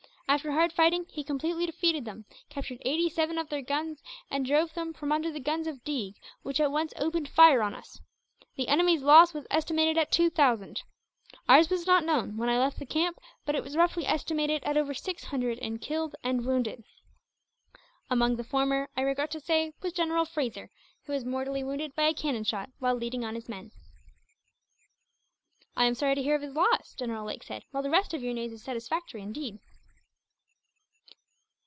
[0.31, 4.73] After hard fighting he completely defeated them, captured eighty seven of their guns, and drove
[4.75, 7.99] them from under the guns of Deeg, which at once opened fire on us.
[8.55, 10.83] The enemy's loss was estimated at two thousand.
[11.49, 14.77] Ours was not known, when I left the camp; but it was roughly estimated at
[14.77, 16.85] over six hundred in killed and wounded.
[18.09, 20.69] Among the former, I regret to say, was General Fraser,
[21.07, 23.71] who was mortally wounded by a cannon shot, while leading on his men."
[25.75, 28.23] "I am sorry to hear of his loss," General Lake said, "while the rest of
[28.23, 29.59] your news is satisfactory, indeed.